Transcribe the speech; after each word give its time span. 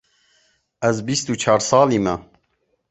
Ez 0.89 0.97
bîst 1.07 1.25
û 1.33 1.33
çar 1.43 1.59
salî 1.69 1.99
me. 2.05 2.15